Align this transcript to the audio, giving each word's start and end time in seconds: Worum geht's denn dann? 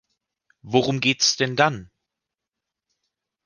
Worum 0.63 0.99
geht's 0.99 1.37
denn 1.37 1.55
dann? 1.55 1.91